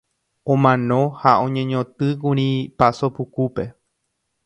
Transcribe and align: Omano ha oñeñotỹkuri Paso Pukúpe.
Omano 0.51 0.99
ha 1.21 1.31
oñeñotỹkuri 1.45 2.47
Paso 2.77 3.07
Pukúpe. 3.15 3.63